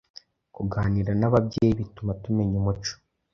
Kuganira 0.55 1.11
n’ababyeyi 1.19 1.73
bituma 1.79 2.11
tumenya 2.23 2.55
umuco. 2.61 2.93